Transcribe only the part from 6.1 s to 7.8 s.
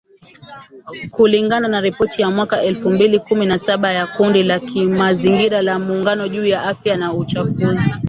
juu ya Afya na Uchafuzi.